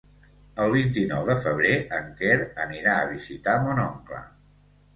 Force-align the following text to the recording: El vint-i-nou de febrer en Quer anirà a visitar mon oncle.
El 0.63 0.71
vint-i-nou 0.75 1.27
de 1.27 1.35
febrer 1.43 1.75
en 1.99 2.09
Quer 2.23 2.39
anirà 2.65 2.97
a 3.03 3.07
visitar 3.13 3.57
mon 3.69 3.87
oncle. 3.87 4.27